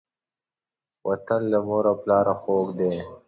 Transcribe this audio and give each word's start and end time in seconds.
وطن 1.07 1.41
له 1.51 1.59
مور 1.67 1.85
او 1.91 1.95
پلاره 2.03 2.33
خوږ 2.41 2.67
دی. 2.79 2.93